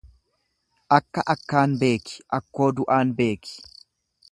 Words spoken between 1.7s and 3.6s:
beeki akkoo du'aan beeki.